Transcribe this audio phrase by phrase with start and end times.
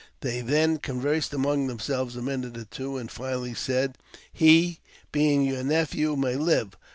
[0.21, 3.99] They then conversed among themselves a minute or two, and finally said,"
[4.43, 4.79] He,
[5.11, 6.75] being your nephew, may live.